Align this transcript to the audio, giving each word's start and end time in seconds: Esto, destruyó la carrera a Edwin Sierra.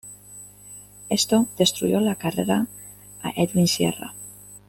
Esto, 1.09 1.45
destruyó 1.59 1.99
la 2.01 2.15
carrera 2.15 2.65
a 3.21 3.29
Edwin 3.35 3.67
Sierra. 3.67 4.15